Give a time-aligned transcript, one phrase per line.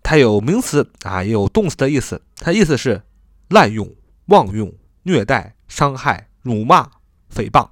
[0.04, 2.22] 它有名词啊，也有动词的意思。
[2.36, 3.02] 它意思是
[3.48, 3.92] 滥用。
[4.28, 4.72] 妄用、
[5.02, 6.90] 虐待、伤害、辱骂、
[7.34, 7.68] 诽谤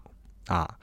[0.46, 0.78] 啊！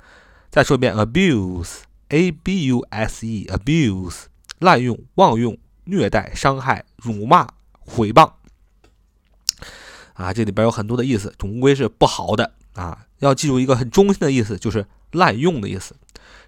[0.51, 4.25] 再说一遍，abuse，a b u s e，abuse，
[4.59, 7.47] 滥用、妄用、虐待、伤害、辱骂、
[7.85, 8.33] 诽谤
[10.13, 10.31] 啊！
[10.31, 13.07] 这里边有很多的意思，总归是不好的啊！
[13.17, 15.95] 要记住一个很中心的意思，就是滥用的意思。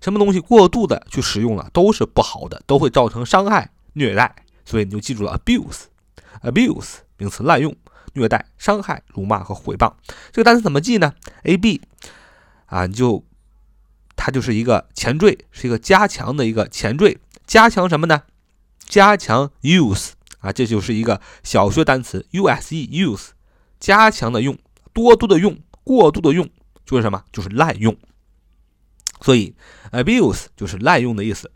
[0.02, 4.36] 什么东西过度的去使用了，都是不好的，都会造成伤害、虐待。
[4.66, 7.76] 所以你就记住了，abuse，abuse，名词，滥用。
[8.16, 9.94] 虐待、伤害、辱骂和毁谤，
[10.32, 11.82] 这个单词怎么记呢？a b
[12.66, 13.24] 啊，你就
[14.16, 18.24] 它就是一个前缀，是一个加强的一个前缀，加强什么呢？
[18.80, 23.30] 加强 use 啊，这就是一个小学单词 u s e use，
[23.80, 24.58] 加强的用，
[24.94, 26.50] 多多的用，过度的用，
[26.86, 27.24] 就是什么？
[27.32, 27.96] 就是滥用。
[29.22, 29.56] 所以
[29.92, 31.52] abuse 就是滥用的意思，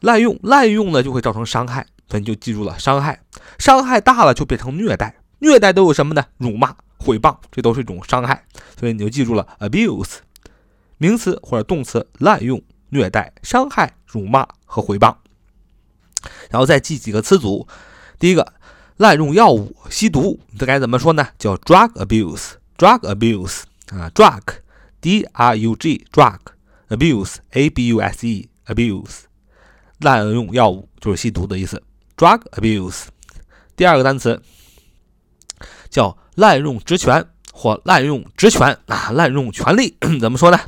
[0.00, 3.22] 滥用，滥用呢就会造成伤害，所以你就记住了，伤害，
[3.58, 5.19] 伤害大了就变成虐待。
[5.40, 6.24] 虐待都有什么呢？
[6.36, 8.44] 辱骂、毁谤，这都是一种伤害，
[8.78, 10.18] 所以你就记住了 abuse，
[10.98, 15.16] 名词或者动词，滥用、虐待、伤害、辱骂和毁谤。
[16.50, 17.66] 然后再记几个词组，
[18.18, 18.52] 第一个，
[18.98, 21.28] 滥用药物、吸毒，这该怎么说呢？
[21.38, 29.20] 叫 drug abuse，drug abuse 啊，drug，d r u g，drug，abuse，a b u s e，abuse，
[30.00, 31.82] 滥用药物就是吸毒的意思
[32.14, 33.04] ，drug abuse。
[33.74, 34.42] 第二个单词。
[35.90, 40.58] 叫滥用职权或滥用职权啊，滥用权力怎么说呢？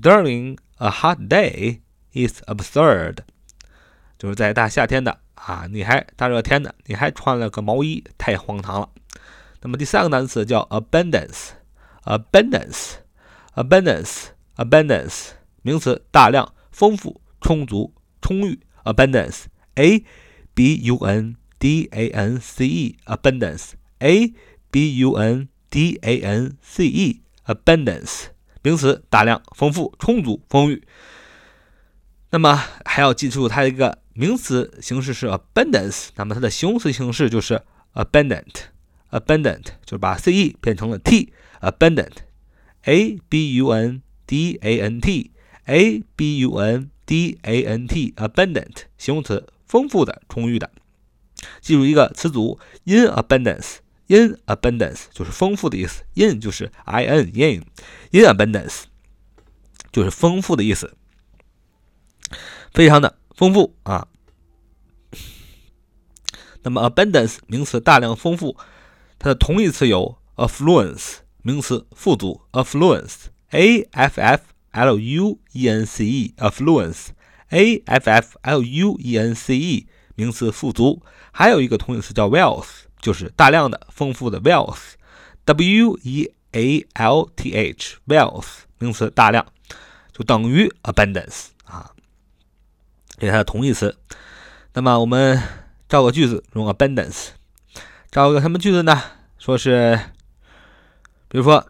[0.00, 1.80] during a hot day
[2.12, 3.18] is absurd.
[4.18, 8.90] 就是在大夏天的啊，你还大热天的，你还穿了个毛衣，太荒唐了。
[9.62, 12.96] 那么第三个单词叫 abundance，abundance。
[13.54, 15.30] abundance，abundance，
[15.62, 18.60] 名词，大量、丰富、充足、充裕。
[18.84, 20.04] abundance，a
[20.54, 24.32] b u n d a n c e，abundance，a
[24.70, 28.28] b u n d a n c e，abundance，
[28.62, 30.82] 名词，大量、丰富、充足、丰裕。
[32.30, 37.62] 那么还要记住它一个名词形式是 abundance，那么它的形容词形式就是
[37.94, 42.12] abundant，abundant，就是把 c e 变成了 t，abundant。
[42.82, 45.30] a b u n d a n t
[45.66, 50.68] a b u n d a n t abundant 形容词，丰富的、充裕的。
[51.60, 58.82] 记住一个词组，in abundance，in abundance 就是丰富的意思，in 就是 i n in，in abundance
[59.92, 60.96] 就是丰富的意思，
[62.72, 64.08] 非常的丰富啊。
[66.64, 68.56] 那么 abundance 名词，大量、丰富，
[69.16, 71.18] 它的同义词有 affluence。
[71.42, 74.42] 名词富足，affluence，a f f
[74.72, 79.86] l u e n c e，affluence，a f f l u e n c e，
[80.16, 81.00] 名词富足。
[81.30, 82.66] 还有一个同义词叫 wealth，
[83.00, 88.46] 就是大量的、丰富的 wealth，w e a l t h，wealth，
[88.78, 89.46] 名词大量，
[90.12, 91.92] 就等于 abundance 啊，
[93.18, 93.96] 这是它的同义词。
[94.74, 95.42] 那么我们
[95.88, 97.28] 造个句子用 abundance，
[98.10, 99.02] 造个什么句子呢？
[99.38, 99.98] 说是。
[101.30, 101.66] 比如说，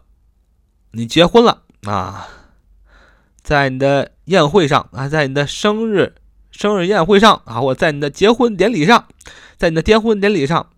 [0.91, 2.29] 你结婚了啊，
[3.41, 6.15] 在你的宴会上啊，在你的生日
[6.49, 9.05] 生日宴会上啊，或在你的结婚典礼上，
[9.57, 10.69] 在你的结婚典礼上，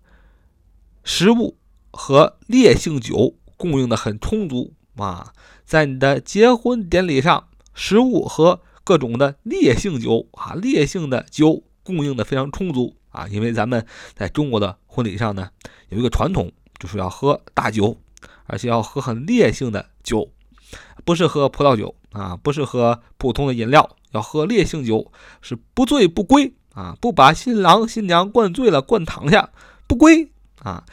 [1.04, 1.60] 食物
[1.92, 5.32] 和烈性酒供应的很充足啊，
[5.64, 13.86] 在你的结婚典礼上，食物和各种的烈性酒啊，烈性的酒供应的非常充足啊，因为咱们
[14.18, 15.50] 在中国的婚礼上呢，
[15.88, 17.98] 有一个传统，就是要喝大酒。
[18.48, 20.30] 而且要喝很烈性的酒，
[21.06, 25.10] 不是喝葡萄酒啊，不是喝普通的饮料，要喝烈性酒，
[25.42, 29.52] 是不醉不归啊，不把新郎新娘灌醉了，灌躺下
[29.88, 30.30] 不归
[30.60, 30.84] 啊。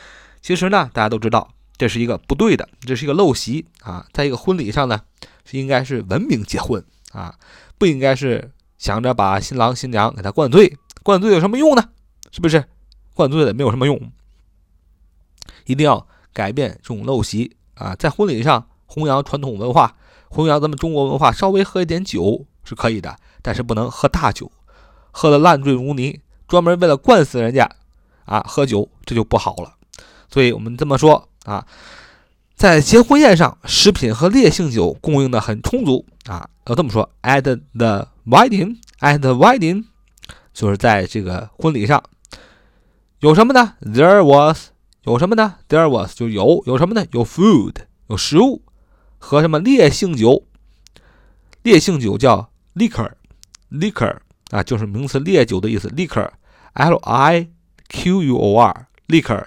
[0.40, 4.06] 其实呢，大家都知道这是一个不对的，这是一个陋习啊。
[4.12, 5.00] 在一个婚礼上呢，
[5.44, 7.34] 是应该是文明结婚啊，
[7.78, 11.90] 不应该是想着把新郎新娘给他灌醉，灌醉有什么用呢？
[12.30, 12.64] 是不是？
[13.14, 14.12] 灌醉了没有什么用，
[15.66, 16.06] 一定要。
[16.30, 19.96] 改变这种陋习啊，在婚礼上弘扬传统文化，
[20.28, 24.52] 弘扬咱们中国文化，稍微喝一点酒是可以的，但是不能喝大酒，
[25.10, 27.68] 喝的烂醉如泥，专门为了灌死人家
[28.24, 29.74] 啊喝酒，这就不好了。
[30.30, 31.66] 所以我们这么说啊，
[32.58, 39.84] 在结婚宴上，食品和烈性酒供应的很充足啊，要这么说，at the wedding，at the wedding，
[40.52, 42.02] 就是在这个婚礼上
[43.20, 44.70] 有什么呢？There was。
[45.04, 47.06] 有什么呢？There was 就有有什么呢？
[47.12, 47.76] 有 food
[48.08, 48.62] 有食物
[49.18, 50.44] 和什么烈性酒？
[51.62, 54.18] 烈性酒叫 liquor，liquor
[54.50, 55.88] 啊，就是名词烈酒的意思。
[55.88, 57.48] liquor，l i
[57.88, 59.46] q u o r，liquor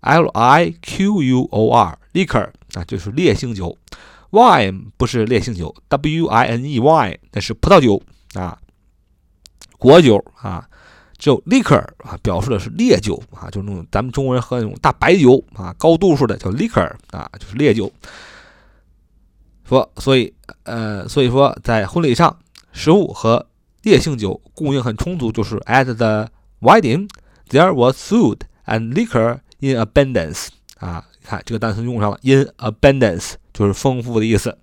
[0.00, 3.76] L I Q U O R liquor 啊，就是烈性酒。
[4.30, 8.00] wine 不是烈性酒，w i n e wine 那是葡萄酒
[8.34, 8.58] 啊，
[9.78, 10.68] 果酒啊。
[11.18, 17.92] 只有 liquor 啊，表示的是烈酒啊，就是那种咱们中国人喝那种大白酒啊，高度数的叫 liquor 啊，就是烈酒。
[19.64, 22.38] 说，所以，呃，所以说在婚礼上，
[22.72, 23.44] 食物和
[23.82, 27.08] 烈性酒供应很充足，就是 at the wedding
[27.48, 30.47] there was food and liquor in abundance
[30.79, 34.57] 啊，看这个单词用上了，in abundance 就是丰富的意思。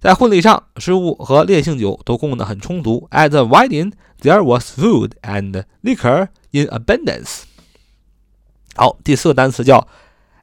[0.00, 7.44] 在婚礼上，食物和烈性酒都供应的很充足，at the wedding。There was food and liquor in abundance。
[8.74, 9.88] 好，第四个单词叫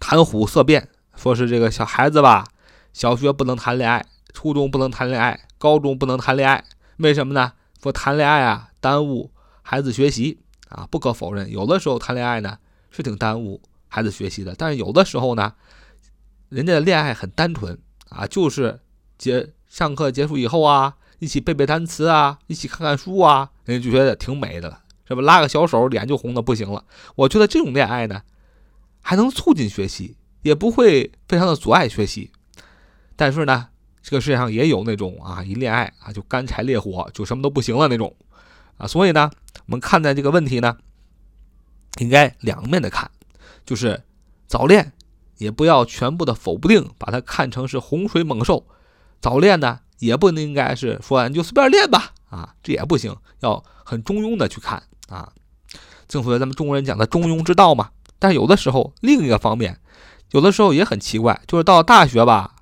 [0.00, 2.48] 谈虎色变，说是这个小孩子吧，
[2.92, 6.64] 小学不能谈恋爱，初中不能谈恋爱，高中不能谈恋爱，
[6.96, 7.52] 为什么呢？
[7.80, 9.30] 说谈恋爱啊耽误
[9.62, 10.40] 孩子学习
[10.70, 10.88] 啊。
[10.90, 12.58] 不可否认，有的时候谈恋爱呢
[12.90, 15.52] 是挺耽误孩子学习的，但是有的时候呢，
[16.48, 17.78] 人家的恋爱很单纯。
[18.10, 18.80] 啊，就是
[19.18, 25.22] 结上课结束以后啊，一起背背单词啊，一起看看书啊，人家就觉得挺美的了，是吧？
[25.22, 26.84] 拉个小手，脸就红的不行了。
[27.14, 28.22] 我觉得这种恋爱呢，
[29.00, 32.30] 还能促进学习，也不会非常的阻碍学习。
[33.16, 33.68] 但是呢，
[34.02, 38.14] 这个世界上也有那种啊，一恋爱啊就干柴烈火，就什么都不行了那种
[38.76, 38.86] 啊。
[38.86, 39.30] 所以呢，
[39.66, 40.76] 我们看待这个问题呢，
[42.00, 43.10] 应该两面的看，
[43.64, 44.02] 就是
[44.46, 44.92] 早恋。
[45.38, 48.66] 也不要全部的否定，把它看成是洪水猛兽。
[49.22, 55.32] 早恋呢，也不应该是说你就随便练吧，啊，这也不行，要很中庸的去看啊。
[56.06, 57.88] 正所谓咱们中国人讲的中庸之道嘛。
[58.20, 59.80] 但有的时候，另一个方面，
[60.30, 62.54] 有的时候也很奇怪，就是到大学吧，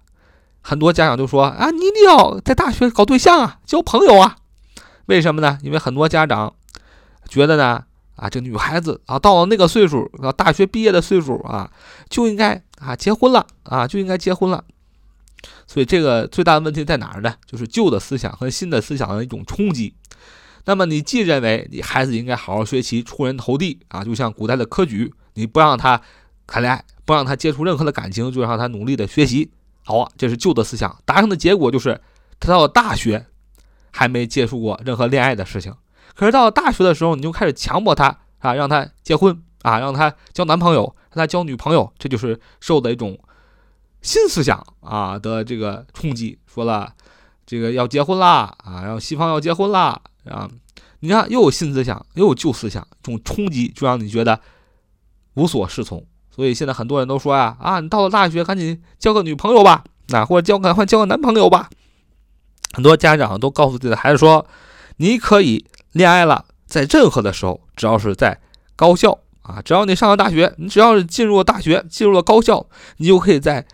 [0.63, 4.37] 很多家长就说啊，你一定要在大学搞对象啊，交朋友啊。
[5.05, 5.59] 为什么呢？
[5.63, 6.55] 因为很多家长
[7.29, 7.85] 觉得呢。
[8.21, 11.71] 啊，这女孩子啊，到了那个岁数，啊，大学毕业的岁数啊，
[12.09, 14.65] 就应该啊结婚了啊，就应该结婚了。
[15.69, 17.33] 所以这个最大的问题在哪儿呢？
[17.47, 19.95] 就是旧的思想和新的思想的一种冲击。
[20.65, 26.03] 那么你既认为你孩子应该好好学习，出人头地啊，就像古代的科举，你不让他
[26.49, 29.53] 谈恋爱，不让他接触任何的感情，就让他努力的学习。
[29.85, 32.01] 好啊，这是旧的思想，达成的结果就是
[32.41, 33.25] 他到了大学
[33.93, 35.73] 还没接触过任何恋爱的事情。
[36.15, 43.17] 可是到了大学的时候，你就开始强迫他啊，让他结婚啊，让他交男朋友，让他交女朋友，这就是受的一种
[44.03, 46.37] 新思想啊的这个冲击。
[46.53, 46.93] 说了
[47.47, 50.51] 这个要结婚啦啊，然后西方要结婚啦啊，
[51.01, 54.41] 你看又有新思想，又有旧思想，这种冲击就让你觉得
[55.39, 56.05] 无所适从。
[56.35, 61.71] 所以现在很多人都说呀啊，你到了大学赶紧交个女朋友吧，那或者交赶快交个男朋友吧。
[62.75, 64.47] 很多家长都告诉自己的孩子说，
[64.97, 65.65] 你可以。
[65.93, 68.39] 恋爱了，在任何的时候，只要是在
[68.77, 72.67] 高校啊，只要你上了大学，你只要是进入了大学，进入了高校，
[72.99, 73.67] 你就可以在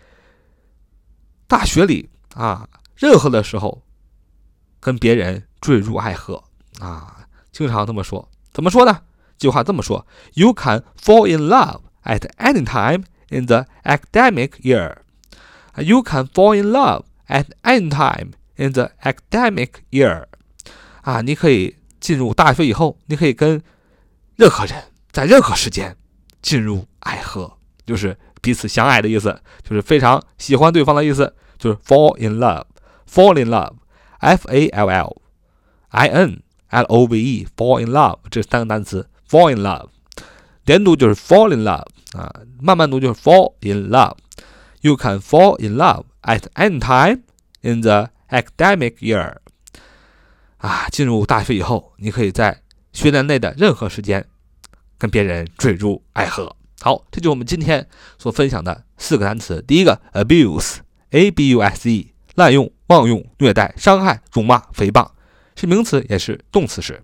[1.45, 3.83] 大学里啊，任何的时候
[4.79, 6.41] 跟别人坠入爱河
[6.79, 8.29] 啊，经常这么说。
[8.53, 9.01] 怎么说呢？
[9.37, 14.97] 这句话这么说：You can fall in love at any time in the academic year.
[15.77, 20.25] You can fall in love at any time in the academic year.
[21.01, 21.77] 啊，你可以。
[22.01, 23.63] 进入大学以后，你可以跟
[24.35, 25.97] 任何人在任何时间
[26.39, 27.51] 进入爱河，
[27.83, 35.21] 就是彼此相爱的意思，就是非常喜欢对方的意思，就是 fall in love，fall in love，f a l l
[35.89, 39.89] i n l o v e，fall in love 这三个单词，fall in love，
[40.65, 41.85] 连读就是 fall in love
[42.17, 44.15] 啊，慢慢读就是 fall in love。
[44.81, 47.23] You can fall in love at any time
[47.61, 49.37] in the academic year.
[50.57, 52.61] 啊，进入大学以后，你可以在
[52.93, 54.25] 学年内的任何时间
[54.97, 56.55] 跟别人坠入爱河。
[56.81, 59.61] 好，这就是我们今天所分享的四个单词。
[59.63, 65.09] 第一个，abuse，a b u s e，滥用、妄用、虐待、伤害、辱骂、诽谤，
[65.55, 67.01] 是名词也是动词时。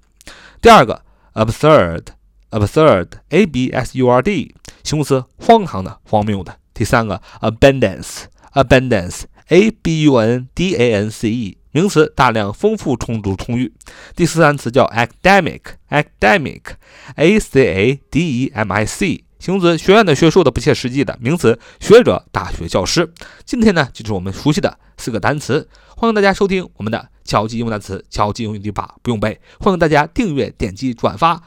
[0.61, 1.03] 第二个
[1.34, 6.56] ，absurd，absurd，a b s u r d，形容词，荒唐的、荒谬的。
[6.72, 11.58] 第三个，abundance，abundance，a b u n d a n c e。
[11.72, 13.72] 名词大量、丰富、充足、充裕。
[14.14, 23.11] 第四单词叫 academic，academic，a c a d e m i c， 形容词学院的、学术的、不切实际的；名词学者、大学教师。
[23.43, 25.67] 今天呢，就是我们熟悉的四个单词。
[25.97, 29.41] 欢迎大家收听我们的巧记英文单词、巧记英语语法不用背。
[29.59, 31.41] 欢迎大家订阅、点击、转发、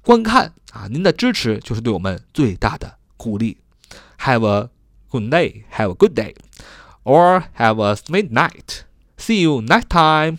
[0.00, 0.88] 观看啊！
[0.88, 3.58] 您的支持就是对我们最大的鼓励。
[4.20, 4.70] Have a
[5.10, 6.34] good day, have a good day,
[7.02, 8.84] or have a sweet night.
[9.18, 10.38] See you next time.